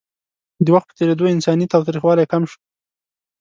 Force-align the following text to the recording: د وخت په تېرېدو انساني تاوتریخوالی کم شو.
د 0.65 0.67
وخت 0.75 0.87
په 0.89 0.95
تېرېدو 0.99 1.31
انساني 1.33 1.65
تاوتریخوالی 1.73 2.25
کم 2.31 2.43
شو. 2.49 2.59